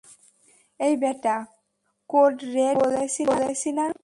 [0.79, 1.35] এই ব্যাটা,
[2.09, 2.75] code red
[2.77, 3.85] বলেছি না?